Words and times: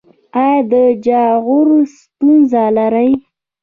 ایا 0.43 0.59
د 0.71 0.73
جاغور 1.05 1.67
ستونزه 1.97 2.63
لرئ؟ 2.77 3.11